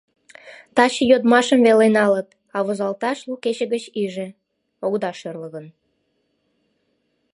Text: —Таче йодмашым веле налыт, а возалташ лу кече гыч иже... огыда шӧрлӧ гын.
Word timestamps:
—Таче 0.75 1.03
йодмашым 1.11 1.59
веле 1.67 1.87
налыт, 1.97 2.29
а 2.55 2.57
возалташ 2.65 3.19
лу 3.27 3.33
кече 3.43 3.65
гыч 3.73 3.83
иже... 4.03 4.27
огыда 4.85 5.11
шӧрлӧ 5.19 5.47
гын. 5.55 5.65